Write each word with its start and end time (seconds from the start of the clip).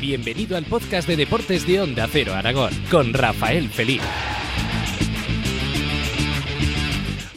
Bienvenido 0.00 0.56
al 0.56 0.64
podcast 0.64 1.06
de 1.06 1.16
deportes 1.16 1.66
de 1.66 1.80
Onda 1.80 2.08
Cero 2.10 2.34
Aragón 2.34 2.72
con 2.90 3.12
Rafael 3.12 3.68
Feliz. 3.68 4.02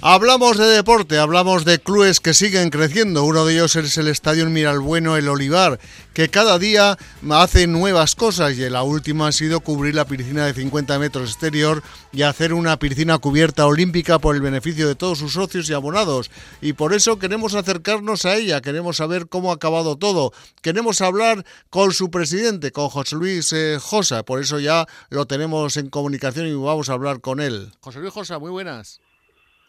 Hablamos 0.08 0.60
de 0.60 0.68
deporte, 0.68 1.18
hablamos 1.18 1.66
de 1.66 1.80
clubes 1.80 2.20
que 2.20 2.36
siguen 2.36 2.70
creciendo. 2.70 3.24
Uno 3.24 3.44
de 3.44 3.56
ellos 3.56 3.76
es 3.76 3.98
el 3.98 4.08
Estadio 4.08 4.48
Miralbueno 4.48 5.18
El 5.18 5.28
Olivar, 5.28 5.80
que 6.14 6.30
cada 6.30 6.60
día 6.60 6.96
hace 7.32 7.66
nuevas 7.66 8.14
cosas 8.14 8.56
y 8.56 8.70
la 8.70 8.84
última 8.84 9.30
ha 9.30 9.32
sido 9.32 9.62
cubrir 9.62 9.96
la 9.96 10.06
piscina 10.06 10.46
de 10.46 10.54
50 10.54 11.00
metros 11.00 11.32
exterior 11.32 11.82
y 12.12 12.22
hacer 12.22 12.54
una 12.54 12.78
piscina 12.78 13.18
cubierta 13.18 13.66
olímpica 13.66 14.20
por 14.20 14.36
el 14.36 14.44
beneficio 14.44 14.88
de 14.88 14.94
todos 14.94 15.18
sus 15.18 15.34
socios 15.34 15.68
y 15.72 15.74
abonados. 15.74 16.30
Y 16.62 16.74
por 16.74 16.94
eso 16.94 17.18
queremos 17.18 17.56
acercarnos 17.56 18.26
a 18.26 18.36
ella, 18.36 18.62
queremos 18.62 18.98
saber 18.98 19.28
cómo 19.28 19.50
ha 19.50 19.56
acabado 19.56 19.98
todo. 19.98 20.34
Queremos 20.62 21.02
hablar 21.02 21.44
con 21.72 21.94
su 21.94 22.12
presidente, 22.12 22.72
con 22.72 22.90
José 22.90 23.16
Luis 23.16 23.52
eh, 23.54 23.80
Josa. 23.82 24.22
Por 24.22 24.40
eso 24.40 24.60
ya 24.60 24.86
lo 25.10 25.26
tenemos 25.26 25.78
en 25.78 25.90
comunicación 25.90 26.46
y 26.46 26.54
vamos 26.54 26.90
a 26.90 26.94
hablar 26.94 27.22
con 27.22 27.40
él. 27.40 27.72
José 27.80 28.02
Luis 28.02 28.14
Josa, 28.14 28.38
muy 28.38 28.52
buenas. 28.52 29.02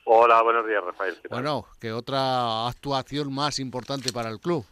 Hola, 0.09 0.41
buenos 0.41 0.65
días, 0.65 0.85
Rafael. 0.85 1.17
Bueno, 1.29 1.65
¿qué 1.81 1.91
otra 1.91 2.69
actuación 2.69 3.35
más 3.35 3.59
importante 3.59 4.13
para 4.13 4.31
el 4.31 4.39
club? 4.39 4.65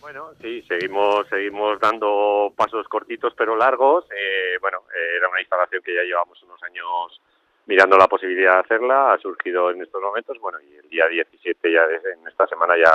Bueno, 0.00 0.30
sí, 0.40 0.62
seguimos 0.68 1.26
seguimos 1.28 1.80
dando 1.80 2.52
pasos 2.54 2.86
cortitos 2.86 3.34
pero 3.36 3.56
largos. 3.56 4.04
Eh, 4.12 4.56
bueno, 4.60 4.82
eh, 4.94 5.16
era 5.16 5.28
una 5.28 5.40
instalación 5.40 5.82
que 5.82 5.96
ya 5.96 6.02
llevamos 6.02 6.40
unos 6.44 6.62
años 6.62 7.20
mirando 7.66 7.98
la 7.98 8.06
posibilidad 8.06 8.52
de 8.52 8.60
hacerla, 8.60 9.14
ha 9.14 9.18
surgido 9.18 9.72
en 9.72 9.82
estos 9.82 10.00
momentos, 10.00 10.38
bueno, 10.38 10.58
y 10.60 10.76
el 10.76 10.88
día 10.90 11.08
17 11.08 11.72
ya 11.72 11.82
en 11.82 12.28
esta 12.28 12.46
semana 12.46 12.76
ya 12.78 12.92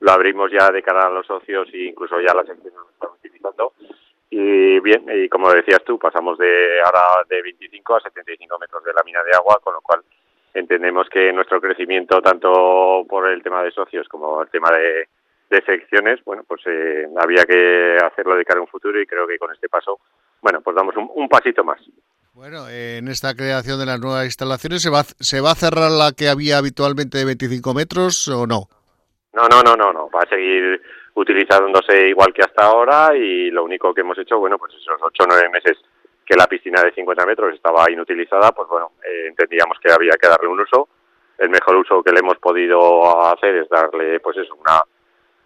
lo 0.00 0.12
abrimos 0.12 0.52
ya 0.52 0.70
de 0.70 0.82
cara 0.82 1.06
a 1.06 1.10
los 1.10 1.26
socios 1.26 1.68
e 1.72 1.84
incluso 1.84 2.20
ya 2.20 2.34
las 2.34 2.50
empresas 2.50 2.78
lo 2.78 2.90
están 2.90 3.10
utilizando. 3.12 3.72
Y 4.28 4.78
bien, 4.80 5.06
y 5.08 5.26
como 5.30 5.50
decías 5.50 5.82
tú, 5.84 5.98
pasamos 5.98 6.36
de 6.36 6.82
ahora 6.84 7.24
de 7.30 7.40
25 7.40 7.96
a 7.96 8.00
75 8.00 8.58
metros 8.58 8.84
de 8.84 8.92
lámina 8.92 9.22
de 9.24 9.32
agua, 9.32 9.58
con 9.62 9.72
lo 9.72 9.80
cual 9.80 10.02
entendemos 10.54 11.08
que 11.08 11.32
nuestro 11.32 11.60
crecimiento, 11.60 12.20
tanto 12.20 13.04
por 13.08 13.28
el 13.28 13.42
tema 13.42 13.62
de 13.62 13.70
socios 13.70 14.08
como 14.08 14.42
el 14.42 14.48
tema 14.50 14.70
de, 14.70 15.08
secciones, 15.66 16.18
bueno, 16.24 16.44
pues 16.48 16.62
eh, 16.64 17.06
había 17.18 17.44
que 17.44 17.98
hacerlo 18.02 18.36
de 18.36 18.44
cara 18.44 18.58
a 18.58 18.62
un 18.62 18.68
futuro 18.68 18.98
y 18.98 19.04
creo 19.04 19.26
que 19.26 19.36
con 19.36 19.52
este 19.52 19.68
paso, 19.68 20.00
bueno, 20.40 20.62
pues 20.62 20.74
damos 20.74 20.94
un, 20.96 21.28
pasito 21.28 21.62
más. 21.62 21.78
Bueno, 22.32 22.70
en 22.70 23.06
esta 23.08 23.34
creación 23.34 23.78
de 23.78 23.84
las 23.84 24.00
nuevas 24.00 24.24
instalaciones, 24.24 24.80
¿se 24.80 24.88
va, 24.88 25.02
¿se 25.02 25.42
va 25.42 25.50
a 25.50 25.54
cerrar 25.54 25.90
la 25.90 26.12
que 26.16 26.30
había 26.30 26.56
habitualmente 26.56 27.18
de 27.18 27.26
25 27.26 27.74
metros 27.74 28.28
o 28.28 28.46
no? 28.46 28.68
No, 29.34 29.46
no, 29.46 29.62
no, 29.62 29.76
no, 29.76 29.92
no. 29.92 30.08
Va 30.08 30.20
a 30.22 30.28
seguir 30.28 30.80
utilizándose 31.14 32.08
igual 32.08 32.32
que 32.32 32.42
hasta 32.42 32.64
ahora 32.64 33.14
y 33.14 33.50
lo 33.50 33.64
único 33.64 33.92
que 33.92 34.00
hemos 34.00 34.18
hecho, 34.18 34.38
bueno, 34.38 34.56
pues 34.56 34.72
esos 34.72 35.00
ocho 35.02 35.24
o 35.24 35.26
nueve 35.28 35.50
meses 35.50 35.76
que 36.24 36.36
la 36.36 36.46
piscina 36.46 36.82
de 36.82 36.92
50 36.92 37.26
metros 37.26 37.54
estaba 37.54 37.90
inutilizada, 37.90 38.52
pues 38.52 38.68
bueno, 38.68 38.92
eh, 39.04 39.26
entendíamos 39.28 39.78
que 39.80 39.92
había 39.92 40.12
que 40.20 40.28
darle 40.28 40.48
un 40.48 40.60
uso. 40.60 40.88
El 41.38 41.50
mejor 41.50 41.76
uso 41.76 42.02
que 42.02 42.12
le 42.12 42.20
hemos 42.20 42.38
podido 42.38 43.26
hacer 43.26 43.56
es 43.56 43.68
darle, 43.68 44.20
pues 44.20 44.36
eso, 44.36 44.54
una, 44.54 44.82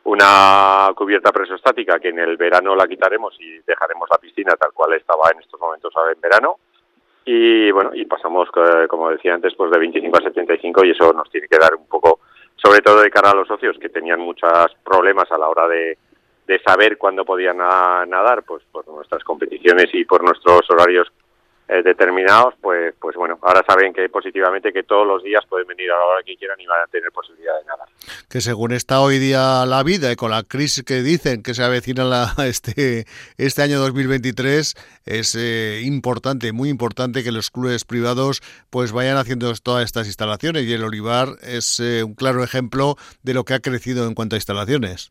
una 0.05 0.93
cubierta 0.95 1.33
presostática 1.33 1.99
que 1.99 2.09
en 2.09 2.19
el 2.19 2.37
verano 2.37 2.77
la 2.77 2.87
quitaremos 2.87 3.35
y 3.41 3.59
dejaremos 3.67 4.09
la 4.11 4.19
piscina 4.19 4.55
tal 4.57 4.73
cual 4.73 4.95
estaba 4.95 5.31
en 5.33 5.41
estos 5.41 5.59
momentos 5.61 5.93
en 6.13 6.21
verano. 6.21 6.59
Y 7.25 7.71
bueno, 7.73 7.91
y 7.95 8.05
pasamos, 8.05 8.49
eh, 8.55 8.87
como 8.89 9.11
decía 9.11 9.35
antes, 9.35 9.55
pues 9.57 9.71
de 9.71 9.79
25 9.79 10.17
a 10.17 10.23
75 10.23 10.85
y 10.85 10.91
eso 10.91 11.13
nos 11.13 11.29
tiene 11.31 11.49
que 11.49 11.59
dar 11.59 11.75
un 11.75 11.87
poco, 11.89 12.21
sobre 12.55 12.81
todo 12.81 13.01
de 13.01 13.11
cara 13.11 13.31
a 13.31 13.35
los 13.35 13.49
socios 13.49 13.77
que 13.81 13.89
tenían 13.89 14.21
muchos 14.21 14.77
problemas 14.85 15.31
a 15.33 15.39
la 15.39 15.49
hora 15.49 15.67
de, 15.67 15.99
de 16.47 16.61
saber 16.61 16.97
cuándo 16.97 17.25
podían 17.25 17.59
nadar, 17.59 18.45
pues 18.45 18.63
por 18.71 18.87
nuestras 18.89 19.25
competiciones 19.25 19.87
y 19.93 20.05
por 20.05 20.23
nuestros 20.23 20.63
horarios 20.71 21.09
eh, 21.69 21.83
determinados, 21.83 22.55
pues, 22.61 22.95
pues 23.01 23.17
bueno, 23.17 23.41
ahora 23.43 23.65
saben 23.67 23.93
que 23.93 24.09
positivamente 24.09 24.73
que 24.73 24.85
todos 24.85 25.05
los 25.05 25.25
días 25.25 25.45
pueden 25.49 25.67
venir 25.67 25.91
a 25.91 25.99
la 25.99 26.05
hora 26.05 26.23
que 26.25 26.37
quieran 26.37 26.61
y 26.61 26.67
van 26.67 26.83
a 26.83 26.87
tener 26.87 27.11
posibilidad 27.11 27.59
de 27.59 27.65
nadar. 27.65 27.89
Que 28.31 28.41
según 28.41 28.71
está 28.71 29.01
hoy 29.01 29.19
día 29.19 29.67
la 29.67 29.83
vida 29.83 30.13
y 30.13 30.15
con 30.15 30.31
la 30.31 30.45
crisis 30.45 30.85
que 30.85 31.03
dicen 31.03 31.43
que 31.43 31.55
se 31.55 31.65
avecina 31.65 32.05
la, 32.05 32.33
este, 32.47 33.07
este 33.37 33.63
año 33.63 33.81
2023, 33.81 34.75
es 35.07 35.35
eh, 35.35 35.81
importante, 35.83 36.53
muy 36.53 36.69
importante 36.69 37.25
que 37.25 37.33
los 37.33 37.51
clubes 37.51 37.85
privados 37.85 38.43
pues 38.71 38.93
vayan 38.93 39.17
haciendo 39.17 39.53
todas 39.61 39.85
estas 39.85 40.07
instalaciones 40.07 40.67
y 40.67 40.73
el 40.73 40.85
Olivar 40.85 41.31
es 41.43 41.81
eh, 41.81 42.05
un 42.05 42.15
claro 42.15 42.45
ejemplo 42.45 42.95
de 43.25 43.35
lo 43.35 43.43
que 43.43 43.55
ha 43.55 43.59
crecido 43.59 44.07
en 44.07 44.15
cuanto 44.15 44.37
a 44.37 44.39
instalaciones. 44.39 45.11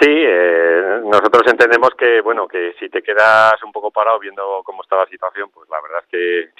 Sí, 0.00 0.08
eh, 0.10 1.00
nosotros 1.04 1.42
entendemos 1.46 1.90
que, 1.96 2.20
bueno, 2.20 2.46
que 2.46 2.74
si 2.78 2.90
te 2.90 3.02
quedas 3.02 3.54
un 3.64 3.72
poco 3.72 3.90
parado 3.90 4.18
viendo 4.18 4.62
cómo 4.62 4.82
está 4.82 4.96
la 4.96 5.06
situación, 5.06 5.48
pues 5.54 5.70
la 5.70 5.80
verdad 5.80 6.00
es 6.02 6.08
que 6.08 6.50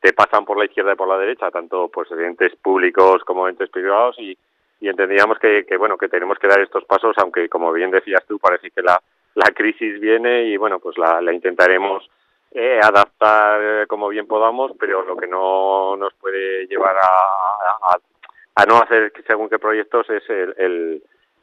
te 0.00 0.12
pasan 0.12 0.44
por 0.44 0.58
la 0.58 0.66
izquierda 0.66 0.92
y 0.92 0.96
por 0.96 1.08
la 1.08 1.16
derecha, 1.16 1.50
tanto 1.50 1.88
pues 1.88 2.10
entes 2.10 2.54
públicos 2.56 3.24
como 3.24 3.48
entes 3.48 3.70
privados 3.70 4.16
y, 4.18 4.36
y 4.80 4.88
entendíamos 4.88 5.38
que, 5.38 5.64
que, 5.64 5.76
bueno, 5.78 5.96
que 5.96 6.08
tenemos 6.08 6.38
que 6.38 6.48
dar 6.48 6.60
estos 6.60 6.84
pasos, 6.84 7.16
aunque 7.18 7.48
como 7.48 7.72
bien 7.72 7.90
decías 7.90 8.26
tú, 8.26 8.38
parece 8.38 8.70
que 8.70 8.82
la, 8.82 9.00
la 9.36 9.50
crisis 9.54 9.98
viene 9.98 10.44
y 10.44 10.56
bueno, 10.58 10.78
pues 10.78 10.98
la, 10.98 11.22
la 11.22 11.32
intentaremos 11.32 12.10
eh, 12.50 12.78
adaptar 12.82 13.60
eh, 13.62 13.86
como 13.86 14.08
bien 14.08 14.26
podamos, 14.26 14.72
pero 14.78 15.02
lo 15.02 15.16
que 15.16 15.28
no 15.28 15.96
nos 15.96 16.12
puede 16.14 16.66
llevar 16.66 16.96
a, 16.96 17.06
a, 17.06 17.98
a 18.56 18.66
no 18.66 18.76
hacer 18.76 19.12
según 19.26 19.48
qué 19.48 19.58
proyectos 19.58 20.10
es 20.10 20.28
el, 20.28 20.54
el 20.58 21.02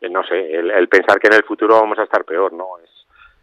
no 0.09 0.23
sé, 0.23 0.55
el, 0.55 0.87
pensar 0.87 1.19
que 1.19 1.27
en 1.27 1.33
el 1.33 1.43
futuro 1.43 1.79
vamos 1.79 1.99
a 1.99 2.03
estar 2.03 2.23
peor, 2.23 2.53
¿no? 2.53 2.77
Es, 2.83 2.89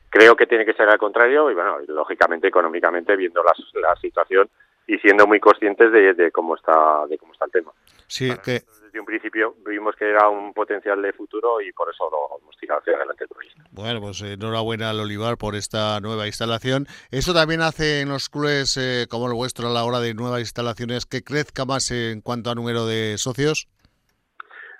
creo 0.08 0.34
que 0.34 0.46
tiene 0.46 0.64
que 0.64 0.74
ser 0.74 0.88
al 0.88 0.98
contrario 0.98 1.50
y, 1.50 1.54
bueno, 1.54 1.78
lógicamente, 1.88 2.48
económicamente, 2.48 3.16
viendo 3.16 3.42
la, 3.42 3.52
la 3.80 3.96
situación 3.96 4.48
y 4.86 4.98
siendo 4.98 5.26
muy 5.26 5.40
conscientes 5.40 5.90
de, 5.92 6.30
cómo 6.30 6.54
está 6.54 7.06
de 7.08 7.18
cómo 7.18 7.32
está 7.32 7.46
el 7.46 7.50
tema. 7.50 7.72
Sí, 8.06 8.30
que 8.44 8.62
desde 8.84 9.00
un 9.00 9.06
principio 9.06 9.54
vimos 9.66 9.96
que 9.96 10.08
era 10.08 10.28
un 10.28 10.52
potencial 10.54 11.02
de 11.02 11.12
futuro 11.12 11.60
y 11.60 11.72
por 11.72 11.90
eso 11.92 12.08
lo 12.10 12.38
hemos 12.40 12.56
tirado 12.56 12.80
hacia 12.80 12.94
adelante 12.94 13.24
el 13.24 13.28
proyecto. 13.28 13.62
Bueno, 13.72 14.00
pues 14.00 14.22
enhorabuena 14.22 14.90
al 14.90 15.00
Olivar 15.00 15.36
por 15.38 15.56
esta 15.56 16.00
nueva 16.00 16.26
instalación. 16.26 16.86
¿Eso 17.10 17.34
también 17.34 17.62
hace 17.62 18.00
en 18.00 18.10
los 18.10 18.28
clubes 18.28 18.76
eh, 18.76 19.06
como 19.10 19.26
el 19.26 19.34
vuestro 19.34 19.68
a 19.68 19.72
la 19.72 19.84
hora 19.84 19.98
de 19.98 20.14
nuevas 20.14 20.40
instalaciones 20.40 21.04
que 21.04 21.22
crezca 21.22 21.64
más 21.64 21.90
en 21.90 22.20
cuanto 22.20 22.50
a 22.50 22.54
número 22.54 22.86
de 22.86 23.18
socios? 23.18 23.68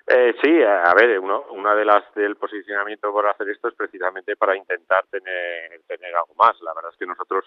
Eh, 0.09 0.35
sí, 0.41 0.63
a 0.63 0.95
ver, 0.95 1.19
uno, 1.19 1.47
una 1.51 1.75
de 1.75 1.85
las 1.85 2.15
del 2.15 2.37
posicionamiento 2.37 3.11
por 3.13 3.27
hacer 3.27 3.49
esto 3.49 3.69
es 3.69 3.75
precisamente 3.75 4.37
para 4.37 4.57
intentar 4.57 5.05
tener, 5.11 5.81
tener 5.89 6.15
algo 6.15 6.35
más. 6.37 6.61
La 6.63 6.73
verdad 6.75 6.93
es 6.93 6.99
que 6.99 7.07
nosotros 7.07 7.45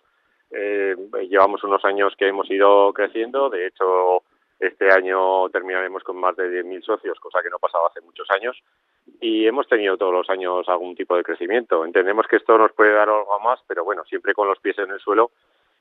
eh, 0.52 0.96
llevamos 1.30 1.64
unos 1.64 1.84
años 1.86 2.14
que 2.18 2.28
hemos 2.28 2.50
ido 2.52 2.92
creciendo, 2.92 3.50
de 3.50 3.68
hecho 3.68 4.24
este 4.60 4.92
año 4.92 5.48
terminaremos 5.50 6.04
con 6.04 6.18
más 6.18 6.36
de 6.36 6.64
10.000 6.64 6.84
socios, 6.84 7.20
cosa 7.22 7.42
que 7.42 7.50
no 7.50 7.60
pasaba 7.60 7.88
hace 7.88 8.02
muchos 8.02 8.30
años, 8.30 8.62
y 9.22 9.48
hemos 9.48 9.70
tenido 9.70 9.96
todos 9.96 10.12
los 10.12 10.30
años 10.30 10.68
algún 10.68 10.96
tipo 10.96 11.16
de 11.16 11.24
crecimiento. 11.24 11.86
Entendemos 11.86 12.28
que 12.28 12.36
esto 12.36 12.58
nos 12.58 12.74
puede 12.74 12.92
dar 12.92 13.08
algo 13.08 13.40
más, 13.40 13.62
pero 13.68 13.86
bueno, 13.86 14.04
siempre 14.04 14.34
con 14.34 14.50
los 14.50 14.60
pies 14.60 14.78
en 14.80 14.92
el 14.92 15.00
suelo 15.00 15.32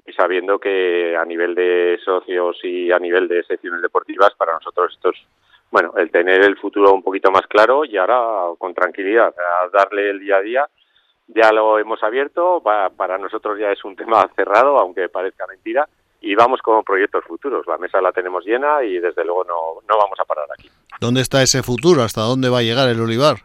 y 0.06 0.12
sabiendo 0.12 0.60
que 0.60 1.16
a 1.16 1.24
nivel 1.24 1.56
de 1.56 1.98
socios 2.04 2.56
y 2.62 2.92
a 2.92 3.00
nivel 3.00 3.26
de 3.26 3.42
secciones 3.42 3.82
deportivas, 3.82 4.32
para 4.36 4.52
nosotros 4.52 4.94
esto 4.94 5.10
es 5.10 5.18
bueno, 5.70 5.92
el 5.96 6.10
tener 6.10 6.42
el 6.42 6.56
futuro 6.56 6.92
un 6.92 7.02
poquito 7.02 7.30
más 7.30 7.46
claro 7.46 7.84
y 7.84 7.96
ahora 7.96 8.54
con 8.58 8.74
tranquilidad, 8.74 9.34
a 9.38 9.68
darle 9.68 10.10
el 10.10 10.20
día 10.20 10.36
a 10.36 10.40
día. 10.40 10.68
Ya 11.28 11.52
lo 11.52 11.78
hemos 11.78 12.02
abierto, 12.02 12.62
para, 12.62 13.18
nosotros 13.18 13.58
ya 13.58 13.70
es 13.70 13.84
un 13.84 13.94
tema 13.96 14.28
cerrado, 14.34 14.78
aunque 14.78 15.08
parezca 15.08 15.46
mentira, 15.46 15.86
y 16.20 16.34
vamos 16.34 16.60
con 16.62 16.82
proyectos 16.82 17.24
futuros. 17.24 17.66
La 17.66 17.78
mesa 17.78 18.00
la 18.00 18.12
tenemos 18.12 18.44
llena 18.44 18.82
y 18.82 18.98
desde 18.98 19.24
luego 19.24 19.44
no, 19.44 19.82
no 19.86 19.98
vamos 19.98 20.18
a 20.18 20.24
parar 20.24 20.46
aquí. 20.52 20.70
¿Dónde 21.00 21.20
está 21.20 21.42
ese 21.42 21.62
futuro? 21.62 22.02
¿Hasta 22.02 22.22
dónde 22.22 22.48
va 22.48 22.58
a 22.58 22.62
llegar 22.62 22.88
el 22.88 23.00
olivar? 23.00 23.36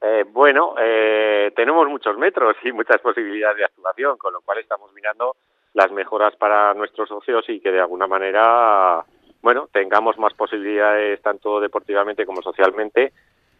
Eh, 0.00 0.24
bueno, 0.30 0.74
eh, 0.78 1.52
tenemos 1.54 1.86
muchos 1.88 2.16
metros 2.16 2.56
y 2.64 2.72
muchas 2.72 3.00
posibilidades 3.02 3.58
de 3.58 3.64
actuación, 3.64 4.16
con 4.16 4.32
lo 4.32 4.40
cual 4.40 4.58
estamos 4.58 4.92
mirando 4.94 5.36
las 5.74 5.92
mejoras 5.92 6.34
para 6.36 6.72
nuestros 6.74 7.08
socios 7.08 7.44
y 7.48 7.60
que 7.60 7.70
de 7.70 7.80
alguna 7.80 8.06
manera 8.06 9.04
bueno, 9.46 9.68
tengamos 9.70 10.18
más 10.18 10.34
posibilidades 10.34 11.22
tanto 11.22 11.60
deportivamente 11.60 12.26
como 12.26 12.42
socialmente. 12.42 13.12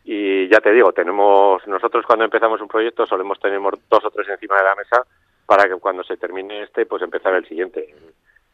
Y 0.04 0.48
ya 0.48 0.58
te 0.58 0.72
digo, 0.72 0.92
tenemos 0.92 1.64
nosotros 1.68 2.04
cuando 2.04 2.24
empezamos 2.24 2.60
un 2.60 2.66
proyecto 2.66 3.06
solemos 3.06 3.38
tener 3.38 3.60
dos 3.60 4.04
o 4.04 4.10
tres 4.10 4.28
encima 4.28 4.56
de 4.56 4.64
la 4.64 4.74
mesa 4.74 5.06
para 5.46 5.68
que 5.68 5.76
cuando 5.76 6.02
se 6.02 6.16
termine 6.16 6.64
este, 6.64 6.86
pues 6.86 7.02
empezar 7.02 7.34
el 7.34 7.46
siguiente. 7.46 7.94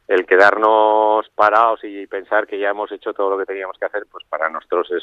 El 0.06 0.26
quedarnos 0.26 1.26
parados 1.31 1.81
y 1.84 2.06
pensar 2.06 2.46
que 2.46 2.58
ya 2.58 2.69
hemos 2.69 2.93
hecho 2.93 3.14
todo 3.14 3.31
lo 3.31 3.38
que 3.38 3.46
teníamos 3.46 3.79
que 3.79 3.87
hacer, 3.87 4.05
pues 4.12 4.26
para 4.29 4.50
nosotros 4.50 4.90
es 4.90 5.02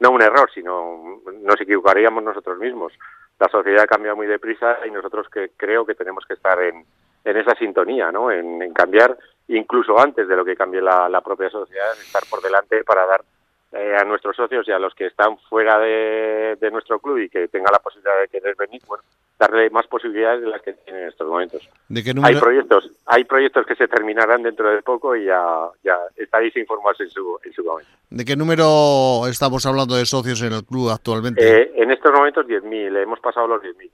no 0.00 0.10
un 0.10 0.22
error, 0.22 0.50
sino 0.54 1.20
nos 1.42 1.60
equivocaríamos 1.60 2.24
nosotros 2.24 2.56
mismos. 2.58 2.94
La 3.38 3.48
sociedad 3.50 3.86
cambia 3.86 4.14
muy 4.14 4.26
deprisa 4.26 4.78
y 4.86 4.90
nosotros 4.90 5.28
que 5.28 5.50
creo 5.54 5.84
que 5.84 5.94
tenemos 5.94 6.24
que 6.24 6.32
estar 6.32 6.58
en 6.62 6.86
esa 7.24 7.54
sintonía, 7.56 8.10
¿no? 8.10 8.30
En, 8.30 8.72
cambiar 8.72 9.18
incluso 9.48 9.98
antes 9.98 10.28
de 10.28 10.36
lo 10.36 10.44
que 10.44 10.56
cambie 10.56 10.80
la, 10.80 11.20
propia 11.24 11.50
sociedad, 11.50 11.92
estar 12.00 12.22
por 12.28 12.42
delante 12.42 12.84
para 12.84 13.06
dar 13.06 13.24
eh, 13.72 13.96
a 13.96 14.04
nuestros 14.04 14.36
socios 14.36 14.66
y 14.68 14.72
a 14.72 14.78
los 14.78 14.94
que 14.94 15.06
están 15.06 15.36
fuera 15.48 15.78
de, 15.78 16.56
nuestro 16.72 16.98
club 17.00 17.18
y 17.18 17.28
que 17.28 17.48
tengan 17.48 17.72
la 17.72 17.78
posibilidad 17.78 18.20
de 18.20 18.28
querer 18.28 18.54
venir, 18.56 18.80
bueno, 18.86 19.02
darle 19.38 19.70
más 19.70 19.86
posibilidades 19.86 20.42
de 20.42 20.48
las 20.48 20.62
que 20.62 20.74
tienen 20.74 21.02
en 21.02 21.08
estos 21.08 21.26
momentos. 21.26 21.68
¿De 21.88 22.02
qué 22.02 22.14
Hay 22.22 22.36
proyectos, 22.36 22.90
hay 23.06 23.24
proyectos 23.24 23.66
que 23.66 23.74
se 23.74 23.88
terminarán 23.88 24.42
dentro 24.42 24.70
de 24.70 24.82
poco 24.82 25.16
y 25.16 25.24
ya, 25.26 25.68
ya 25.82 25.96
estaréis 26.16 26.56
informados 26.56 27.00
en 27.00 27.10
su, 27.10 27.38
en 27.42 27.52
su 27.52 27.64
momento. 27.64 27.90
¿De 28.10 28.24
qué 28.24 28.36
número 28.36 29.26
estamos 29.28 29.64
hablando 29.66 29.96
de 29.96 30.06
socios 30.06 30.42
en 30.42 30.52
el 30.52 30.64
club 30.64 30.90
actualmente? 30.90 31.40
Eh, 31.42 31.72
en 31.76 31.90
estos 31.90 32.12
momentos 32.12 32.46
10.000, 32.46 33.02
hemos 33.02 33.20
pasado 33.20 33.46
los 33.46 33.62
10.000. 33.62 33.84
Eh, 33.84 33.90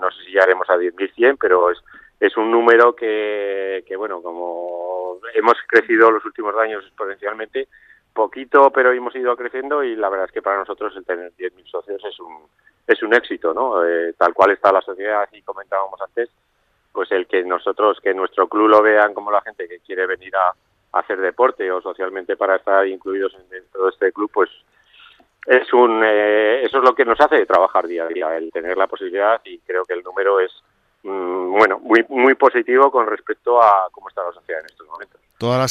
no 0.00 0.10
sé 0.10 0.24
si 0.24 0.32
ya 0.32 0.42
haremos 0.42 0.68
a 0.70 0.76
10.100, 0.76 1.36
pero 1.40 1.70
es, 1.70 1.78
es 2.20 2.36
un 2.36 2.50
número 2.50 2.94
que, 2.94 3.84
que, 3.86 3.96
bueno, 3.96 4.20
como 4.22 5.18
hemos 5.34 5.54
crecido 5.66 6.10
los 6.10 6.24
últimos 6.24 6.54
años 6.56 6.84
exponencialmente, 6.84 7.68
poquito, 8.12 8.70
pero 8.70 8.90
hemos 8.92 9.14
ido 9.14 9.36
creciendo 9.36 9.84
y 9.84 9.94
la 9.94 10.08
verdad 10.08 10.26
es 10.26 10.32
que 10.32 10.42
para 10.42 10.58
nosotros 10.58 10.92
el 10.96 11.04
tener 11.04 11.32
10.000 11.34 11.70
socios 11.70 12.04
es 12.04 12.18
un, 12.18 12.48
es 12.84 13.00
un 13.02 13.14
éxito, 13.14 13.54
¿no? 13.54 13.86
Eh, 13.86 14.14
tal 14.18 14.34
cual 14.34 14.50
está 14.50 14.72
la 14.72 14.80
sociedad 14.80 15.28
y 15.30 15.42
comentábamos 15.42 16.00
antes, 16.00 16.28
pues 16.90 17.12
el 17.12 17.28
que 17.28 17.44
nosotros, 17.44 18.00
que 18.02 18.14
nuestro 18.14 18.48
club 18.48 18.66
lo 18.68 18.82
vean 18.82 19.14
como 19.14 19.30
la 19.30 19.42
gente 19.42 19.68
que 19.68 19.78
quiere 19.80 20.06
venir 20.06 20.34
a, 20.34 20.52
hacer 20.90 21.20
deporte 21.20 21.70
o 21.70 21.82
socialmente 21.82 22.34
para 22.34 22.56
estar 22.56 22.86
incluidos 22.86 23.34
en 23.34 23.46
dentro 23.50 23.84
de 23.84 23.90
este 23.90 24.10
club, 24.10 24.30
pues 24.32 24.48
es 25.46 25.70
un, 25.74 26.02
eh, 26.02 26.62
eso 26.64 26.78
es 26.78 26.84
lo 26.84 26.94
que 26.94 27.04
nos 27.04 27.20
hace 27.20 27.44
trabajar 27.44 27.86
día 27.86 28.04
a 28.04 28.08
día, 28.08 28.36
el 28.36 28.50
tener 28.50 28.76
la 28.76 28.86
posibilidad 28.86 29.40
y 29.44 29.58
creo 29.58 29.84
que 29.84 29.92
el 29.92 30.02
número 30.02 30.40
es, 30.40 30.50
bueno, 31.08 31.78
muy, 31.80 32.04
muy 32.08 32.34
positivo 32.34 32.90
con 32.90 33.06
respecto 33.06 33.62
a 33.62 33.88
cómo 33.92 34.08
está 34.08 34.22
la 34.24 34.32
sociedad 34.32 34.60
en 34.60 34.66
estos 34.66 34.86
momentos 34.86 35.20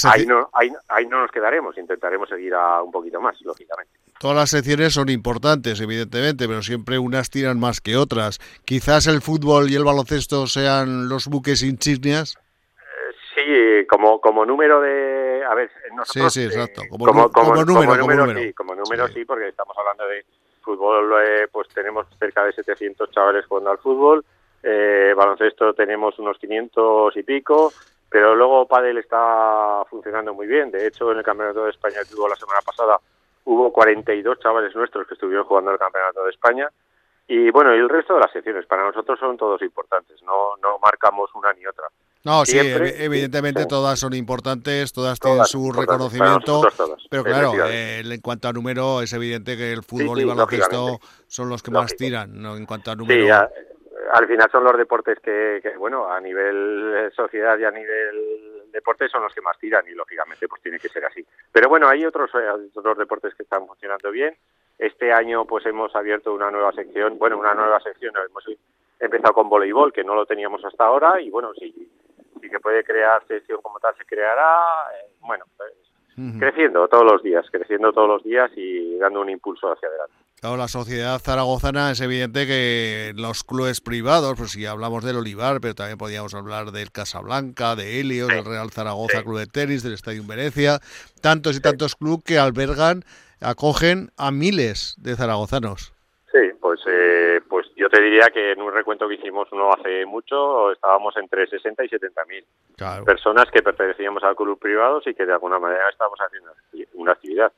ahí, 0.05 0.25
no, 0.25 0.49
ahí, 0.53 1.05
no 1.07 1.21
nos 1.21 1.31
quedaremos, 1.31 1.77
intentaremos 1.77 2.29
seguir 2.29 2.53
a 2.53 2.81
un 2.81 2.91
poquito 2.91 3.19
más, 3.19 3.39
lógicamente. 3.41 3.91
Todas 4.19 4.37
las 4.37 4.49
secciones 4.49 4.93
son 4.93 5.09
importantes, 5.09 5.79
evidentemente, 5.81 6.47
pero 6.47 6.61
siempre 6.61 6.97
unas 6.97 7.29
tiran 7.29 7.59
más 7.59 7.81
que 7.81 7.97
otras. 7.97 8.39
Quizás 8.65 9.07
el 9.07 9.21
fútbol 9.21 9.69
y 9.69 9.75
el 9.75 9.83
baloncesto 9.83 10.47
sean 10.47 11.09
los 11.09 11.27
buques 11.27 11.63
insignias. 11.63 12.37
Eh, 12.77 13.81
sí, 13.81 13.87
como, 13.87 14.19
como 14.21 14.45
número 14.45 14.81
de... 14.81 15.43
A 15.47 15.53
ver, 15.53 15.69
nosotros, 15.95 16.33
sí, 16.33 16.41
sí, 16.41 16.45
exacto. 16.47 16.81
Como, 16.89 17.05
número, 17.05 17.31
como 17.31 17.53
número, 17.53 18.33
sí, 18.33 18.53
como 18.53 18.73
número 18.73 19.07
sí. 19.09 19.23
porque 19.25 19.49
estamos 19.49 19.77
hablando 19.77 20.07
de 20.07 20.25
fútbol, 20.61 21.13
eh, 21.23 21.47
pues 21.51 21.67
tenemos 21.69 22.07
cerca 22.17 22.43
de 22.43 22.53
700 22.53 23.11
chavales 23.11 23.45
jugando 23.45 23.71
al 23.71 23.77
fútbol, 23.77 24.25
eh, 24.69 25.13
baloncesto 25.15 25.73
tenemos 25.73 26.19
unos 26.19 26.37
500 26.39 27.15
y 27.15 27.23
pico, 27.23 27.71
pero 28.09 28.35
luego 28.35 28.67
Padel 28.67 28.97
está 28.97 29.85
funcionando 29.89 30.33
muy 30.33 30.45
bien. 30.45 30.71
De 30.71 30.85
hecho, 30.85 31.09
en 31.09 31.19
el 31.19 31.23
Campeonato 31.23 31.63
de 31.63 31.69
España 31.69 31.99
que 32.05 32.15
hubo 32.15 32.27
la 32.27 32.35
semana 32.35 32.59
pasada 32.65 32.99
hubo 33.45 33.71
42 33.71 34.39
chavales 34.41 34.75
nuestros 34.75 35.07
que 35.07 35.13
estuvieron 35.13 35.45
jugando 35.45 35.71
el 35.71 35.79
Campeonato 35.79 36.21
de 36.25 36.31
España. 36.31 36.69
Y 37.29 37.49
bueno, 37.49 37.73
y 37.73 37.79
el 37.79 37.87
resto 37.87 38.15
de 38.15 38.19
las 38.19 38.31
secciones 38.31 38.65
para 38.65 38.85
nosotros 38.85 39.17
son 39.17 39.37
todos 39.37 39.61
importantes, 39.61 40.21
no, 40.23 40.57
no 40.61 40.79
marcamos 40.79 41.29
una 41.33 41.53
ni 41.53 41.65
otra. 41.65 41.85
No, 42.23 42.45
sí, 42.45 42.57
evidentemente 42.59 43.65
todas 43.67 43.97
son 43.97 44.13
importantes, 44.15 44.91
todas, 44.91 45.17
tienen 45.17 45.45
su 45.45 45.71
reconocimiento, 45.71 46.61
pero 47.09 47.23
claro, 47.23 47.53
en 47.69 48.19
cuanto 48.19 48.49
a 48.49 48.53
número 48.53 49.01
es 49.01 49.13
evidente 49.13 49.55
que 49.55 49.71
el 49.71 49.83
fútbol 49.83 50.19
y 50.19 50.25
baloncesto 50.25 50.99
son 51.27 51.47
los 51.47 51.63
que 51.63 51.71
más 51.71 51.95
tiran, 51.95 52.41
¿no? 52.41 52.57
en 52.57 52.65
cuanto 52.65 52.91
a 52.91 52.95
número 52.95 53.49
al 54.11 54.27
final 54.27 54.49
son 54.51 54.63
los 54.63 54.77
deportes 54.77 55.19
que, 55.19 55.61
bueno, 55.77 56.11
a 56.11 56.19
nivel 56.19 57.11
sociedad 57.15 57.57
y 57.57 57.65
a 57.65 57.71
nivel 57.71 58.71
deporte 58.71 59.07
son 59.09 59.23
los 59.23 59.33
que 59.33 59.41
más 59.41 59.57
tiran 59.57 59.87
y 59.87 59.91
lógicamente 59.91 60.47
pues 60.47 60.61
tiene 60.61 60.79
que 60.79 60.89
ser 60.89 61.05
así. 61.05 61.25
Pero 61.51 61.69
bueno, 61.69 61.87
hay 61.87 62.05
otros, 62.05 62.29
eh, 62.35 62.69
otros 62.75 62.97
deportes 62.97 63.33
que 63.35 63.43
están 63.43 63.65
funcionando 63.65 64.11
bien. 64.11 64.35
Este 64.77 65.11
año 65.11 65.45
pues 65.45 65.65
hemos 65.65 65.95
abierto 65.95 66.33
una 66.33 66.51
nueva 66.51 66.71
sección, 66.73 67.17
bueno, 67.17 67.37
una 67.37 67.53
nueva 67.53 67.79
sección, 67.79 68.13
hemos 68.17 68.45
empezado 68.99 69.33
con 69.33 69.49
voleibol, 69.49 69.93
que 69.93 70.03
no 70.03 70.15
lo 70.15 70.25
teníamos 70.25 70.63
hasta 70.63 70.85
ahora 70.85 71.19
y 71.19 71.29
bueno, 71.29 71.53
si, 71.53 71.71
si 72.41 72.49
se 72.49 72.59
puede 72.59 72.83
crear 72.83 73.25
sección 73.27 73.61
como 73.61 73.79
tal, 73.79 73.95
se 73.95 74.05
creará. 74.05 74.91
Eh, 74.93 75.11
bueno, 75.21 75.45
pues, 75.57 75.73
creciendo 76.39 76.87
todos 76.87 77.05
los 77.05 77.21
días, 77.21 77.45
creciendo 77.51 77.93
todos 77.93 78.07
los 78.07 78.23
días 78.23 78.51
y 78.55 78.97
dando 78.97 79.21
un 79.21 79.29
impulso 79.29 79.71
hacia 79.71 79.87
adelante. 79.87 80.15
Claro, 80.39 80.55
la 80.55 80.67
sociedad 80.67 81.17
zaragozana 81.17 81.89
es 81.89 81.99
evidente 81.99 82.45
que 82.45 83.11
los 83.15 83.43
clubes 83.43 83.81
privados, 83.81 84.35
pues 84.37 84.51
si 84.51 84.67
hablamos 84.67 85.03
del 85.03 85.17
Olivar, 85.17 85.59
pero 85.59 85.73
también 85.73 85.97
podríamos 85.97 86.35
hablar 86.35 86.71
del 86.71 86.91
Casablanca, 86.91 87.75
de 87.75 87.99
Helios, 87.99 88.27
del 88.27 88.45
Real 88.45 88.69
Zaragoza 88.69 89.23
Club 89.23 89.39
de 89.39 89.47
Tenis, 89.47 89.81
del 89.81 89.93
Estadio 89.93 90.21
Venecia, 90.27 90.77
tantos 91.23 91.57
y 91.57 91.61
tantos 91.61 91.95
clubes 91.95 92.23
que 92.23 92.37
albergan, 92.37 93.01
acogen 93.41 94.11
a 94.15 94.29
miles 94.29 94.95
de 94.99 95.15
zaragozanos. 95.15 95.91
Sí, 96.31 96.51
pues 96.61 96.81
eh, 96.87 97.41
pues 97.49 97.65
yo 97.75 97.89
te 97.89 97.99
diría 97.99 98.27
que 98.31 98.51
en 98.51 98.61
un 98.61 98.71
recuento 98.71 99.07
que 99.07 99.15
hicimos 99.15 99.47
no 99.53 99.73
hace 99.73 100.05
mucho 100.05 100.71
estábamos 100.71 101.17
entre 101.17 101.47
60 101.47 101.83
y 101.83 101.89
70 101.89 102.25
mil 102.25 102.45
personas 103.03 103.45
que 103.51 103.63
pertenecíamos 103.63 104.23
al 104.23 104.35
club 104.35 104.59
privado 104.59 105.01
y 105.03 105.15
que 105.15 105.25
de 105.25 105.33
alguna 105.33 105.57
manera 105.57 105.89
estábamos 105.89 106.19
haciendo 106.19 106.51
una 106.93 107.13
actividad 107.13 107.51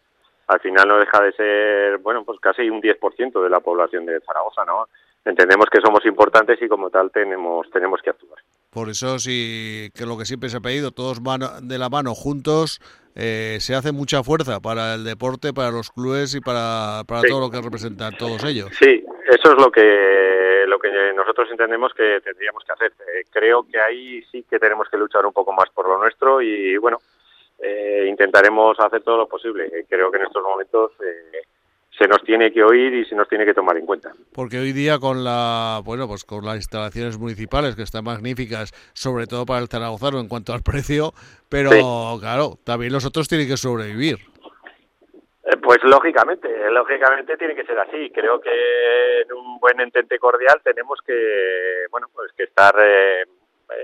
al 0.49 0.59
final 0.59 0.87
no 0.87 0.97
deja 0.97 1.21
de 1.21 1.31
ser, 1.33 1.97
bueno, 1.99 2.23
pues 2.25 2.39
casi 2.39 2.69
un 2.69 2.81
10% 2.81 3.43
de 3.43 3.49
la 3.49 3.59
población 3.59 4.05
de 4.07 4.19
Zaragoza, 4.21 4.65
¿no? 4.65 4.87
Entendemos 5.23 5.67
que 5.71 5.79
somos 5.79 6.03
importantes 6.07 6.59
y 6.59 6.67
como 6.67 6.89
tal 6.89 7.11
tenemos 7.11 7.69
tenemos 7.69 8.01
que 8.01 8.09
actuar. 8.09 8.39
Por 8.71 8.89
eso 8.89 9.19
sí 9.19 9.89
que 9.95 10.07
lo 10.07 10.17
que 10.17 10.25
siempre 10.25 10.49
se 10.49 10.57
ha 10.57 10.61
pedido, 10.61 10.91
todos 10.91 11.19
de 11.61 11.77
la 11.77 11.89
mano 11.89 12.15
juntos, 12.15 12.81
eh, 13.15 13.57
se 13.59 13.75
hace 13.75 13.91
mucha 13.91 14.23
fuerza 14.23 14.59
para 14.59 14.95
el 14.95 15.03
deporte, 15.03 15.53
para 15.53 15.69
los 15.69 15.91
clubes 15.91 16.33
y 16.33 16.41
para, 16.41 17.03
para 17.07 17.21
todo 17.21 17.41
lo 17.41 17.51
que 17.51 17.61
representan 17.61 18.17
todos 18.17 18.43
ellos. 18.43 18.71
Sí, 18.79 19.05
eso 19.27 19.51
es 19.51 19.61
lo 19.61 19.71
que 19.71 20.65
lo 20.65 20.79
que 20.79 20.89
nosotros 21.15 21.47
entendemos 21.51 21.93
que 21.93 22.21
tendríamos 22.21 22.63
que 22.63 22.73
hacer. 22.73 22.91
Eh, 23.01 23.25
creo 23.31 23.67
que 23.71 23.79
ahí 23.79 24.23
sí 24.31 24.43
que 24.49 24.57
tenemos 24.57 24.89
que 24.89 24.97
luchar 24.97 25.27
un 25.27 25.33
poco 25.33 25.53
más 25.53 25.69
por 25.69 25.87
lo 25.87 25.99
nuestro 25.99 26.41
y 26.41 26.75
bueno, 26.77 26.97
eh, 27.61 28.05
intentaremos 28.07 28.79
hacer 28.79 29.01
todo 29.03 29.17
lo 29.17 29.27
posible. 29.27 29.85
Creo 29.87 30.11
que 30.11 30.17
en 30.17 30.23
estos 30.23 30.43
momentos 30.43 30.91
eh, 31.01 31.41
se 31.97 32.07
nos 32.07 32.23
tiene 32.23 32.51
que 32.51 32.63
oír 32.63 32.93
y 32.93 33.05
se 33.05 33.15
nos 33.15 33.27
tiene 33.27 33.45
que 33.45 33.53
tomar 33.53 33.77
en 33.77 33.85
cuenta. 33.85 34.13
Porque 34.33 34.59
hoy 34.59 34.71
día 34.71 34.99
con 34.99 35.23
la 35.23 35.81
bueno 35.83 36.07
pues 36.07 36.23
con 36.23 36.45
las 36.45 36.55
instalaciones 36.55 37.17
municipales 37.17 37.75
que 37.75 37.83
están 37.83 38.05
magníficas, 38.05 38.71
sobre 38.93 39.27
todo 39.27 39.45
para 39.45 39.59
el 39.59 39.67
zaragozano 39.67 40.19
en 40.19 40.29
cuanto 40.29 40.53
al 40.53 40.61
precio, 40.63 41.11
pero 41.49 42.17
claro, 42.19 42.57
también 42.63 42.93
los 42.93 43.05
otros 43.05 43.27
tienen 43.27 43.47
que 43.47 43.57
sobrevivir. 43.57 44.17
Eh, 45.43 45.57
pues 45.61 45.79
lógicamente, 45.83 46.47
lógicamente 46.71 47.35
tiene 47.37 47.55
que 47.55 47.65
ser 47.65 47.79
así. 47.79 48.11
Creo 48.11 48.39
que 48.39 49.21
en 49.21 49.33
un 49.33 49.59
buen 49.59 49.79
entente 49.81 50.19
cordial 50.19 50.61
tenemos 50.63 50.99
que, 51.05 51.85
bueno, 51.91 52.07
pues 52.13 52.31
que 52.33 52.43
estar 52.43 52.75
eh, 52.79 53.25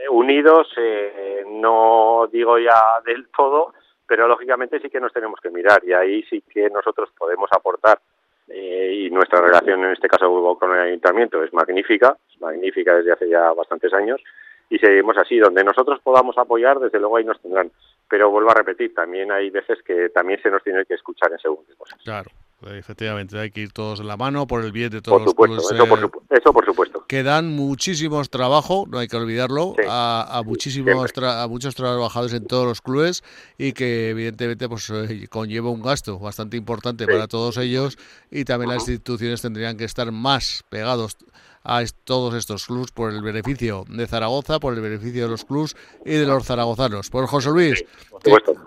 unidos, 0.09 0.67
eh, 0.77 1.43
no 1.47 2.27
digo 2.31 2.57
ya 2.57 2.81
del 3.05 3.27
todo, 3.29 3.73
pero 4.07 4.27
lógicamente 4.27 4.79
sí 4.79 4.89
que 4.89 4.99
nos 4.99 5.13
tenemos 5.13 5.39
que 5.41 5.49
mirar 5.49 5.81
y 5.83 5.93
ahí 5.93 6.23
sí 6.23 6.41
que 6.41 6.69
nosotros 6.69 7.09
podemos 7.17 7.49
aportar 7.51 7.99
eh, 8.47 9.05
y 9.05 9.09
nuestra 9.09 9.41
relación 9.41 9.83
en 9.83 9.91
este 9.91 10.07
caso 10.07 10.57
con 10.59 10.73
el 10.73 10.79
ayuntamiento 10.79 11.43
es 11.43 11.53
magnífica, 11.53 12.15
es 12.29 12.39
magnífica 12.39 12.95
desde 12.95 13.11
hace 13.11 13.29
ya 13.29 13.51
bastantes 13.53 13.93
años 13.93 14.21
y 14.69 14.77
seguimos 14.79 15.17
así, 15.17 15.37
donde 15.37 15.63
nosotros 15.63 15.99
podamos 16.03 16.37
apoyar, 16.37 16.79
desde 16.79 16.99
luego 16.99 17.17
ahí 17.17 17.23
nos 17.23 17.39
tendrán. 17.39 17.71
Pero 18.09 18.31
vuelvo 18.31 18.51
a 18.51 18.55
repetir, 18.55 18.93
también 18.93 19.31
hay 19.31 19.49
veces 19.49 19.81
que 19.83 20.09
también 20.09 20.41
se 20.41 20.49
nos 20.49 20.63
tiene 20.63 20.85
que 20.85 20.95
escuchar 20.95 21.31
en 21.31 21.39
según 21.39 21.65
cosas. 21.77 21.99
Claro. 22.03 22.29
Efectivamente, 22.65 23.37
hay 23.37 23.51
que 23.51 23.61
ir 23.61 23.71
todos 23.71 23.99
en 23.99 24.07
la 24.07 24.17
mano 24.17 24.47
por 24.47 24.63
el 24.63 24.71
bien 24.71 24.89
de 24.89 25.01
todos 25.01 25.33
por 25.33 25.49
supuesto, 25.49 25.75
Eso 25.75 25.87
por, 25.87 25.99
eso 26.29 26.53
por 26.53 26.65
supuesto. 26.65 27.05
Que 27.07 27.23
dan 27.23 27.55
muchísimos 27.55 28.29
trabajo, 28.29 28.85
no 28.89 28.97
hay 28.97 29.07
que 29.07 29.17
olvidarlo, 29.17 29.75
a, 29.87 30.41
muchísimos 30.45 31.11
a 31.17 31.47
muchos 31.47 31.75
trabajadores 31.75 32.33
en 32.33 32.45
todos 32.45 32.65
los 32.65 32.81
clubes 32.81 33.23
y 33.57 33.73
que 33.73 34.09
evidentemente 34.09 34.67
pues 34.67 34.89
eh, 34.89 35.27
conlleva 35.29 35.69
un 35.69 35.81
gasto 35.81 36.17
bastante 36.17 36.57
importante 36.57 37.05
para 37.05 37.27
todos 37.27 37.57
ellos 37.57 37.97
y 38.31 38.45
también 38.45 38.71
las 38.71 38.87
instituciones 38.87 39.41
tendrían 39.41 39.77
que 39.77 39.85
estar 39.85 40.11
más 40.11 40.63
pegados 40.69 41.17
a 41.65 41.83
todos 42.03 42.35
estos 42.35 42.67
clubes 42.67 42.91
por 42.91 43.11
el 43.11 43.21
beneficio 43.21 43.85
de 43.89 44.05
Zaragoza, 44.05 44.59
por 44.59 44.75
el 44.75 44.81
beneficio 44.81 45.23
de 45.23 45.29
los 45.29 45.45
clubes 45.45 45.75
y 46.05 46.11
de 46.11 46.25
los 46.25 46.45
zaragozanos. 46.45 47.09
Pues 47.09 47.27
José 47.27 47.49
Luis, 47.49 47.83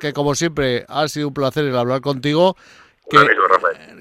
que, 0.00 0.12
como 0.12 0.35
siempre 0.35 0.85
ha 0.88 1.07
sido 1.07 1.28
un 1.28 1.35
placer 1.35 1.64
el 1.64 1.76
hablar 1.76 2.00
contigo 2.00 2.57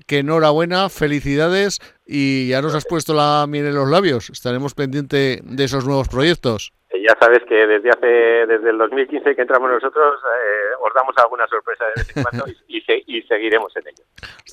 que, 0.07 0.19
enhorabuena, 0.19 0.89
felicidades 0.89 1.79
y 2.05 2.49
ya 2.49 2.61
nos 2.61 2.75
has 2.75 2.85
puesto 2.85 3.13
la 3.13 3.45
miel 3.47 3.67
en 3.67 3.75
los 3.75 3.89
labios. 3.89 4.29
Estaremos 4.29 4.73
pendientes 4.73 5.39
de 5.43 5.63
esos 5.63 5.85
nuevos 5.85 6.07
proyectos. 6.07 6.73
Ya 6.93 7.15
sabes 7.19 7.39
que 7.47 7.55
desde 7.55 7.89
hace 7.89 8.07
desde 8.07 8.69
el 8.69 8.77
2015 8.77 9.35
que 9.35 9.41
entramos 9.41 9.69
nosotros 9.69 10.15
eh, 10.23 10.75
os 10.81 10.93
damos 10.93 11.15
alguna 11.17 11.47
sorpresa 11.47 11.85
de 11.85 12.01
vez 12.01 12.17
en 12.17 12.23
cuando 12.23 12.45
y, 12.67 12.83
y, 13.07 13.21
seguiremos 13.23 13.75
en 13.75 13.87
ello. 13.87 14.03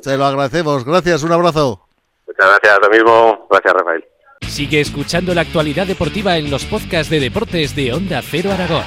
Te 0.02 0.16
lo 0.16 0.25
agradecemos. 0.25 0.84
Gracias, 0.84 1.23
un 1.23 1.32
abrazo. 1.32 1.80
Muchas 2.26 2.46
gracias, 2.46 2.78
lo 2.82 2.90
mismo. 2.90 3.46
Gracias, 3.50 3.73
Rafael. 3.75 4.04
Sigue 4.42 4.80
escuchando 4.80 5.34
la 5.34 5.40
actualidad 5.40 5.87
deportiva 5.87 6.37
en 6.37 6.50
los 6.50 6.64
podcasts 6.64 7.11
de 7.11 7.20
deportes 7.20 7.75
de 7.75 7.92
Onda 7.92 8.20
Cero 8.23 8.50
Aragón. 8.52 8.84